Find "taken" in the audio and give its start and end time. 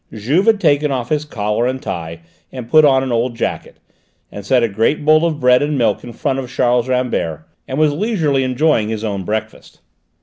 0.59-0.91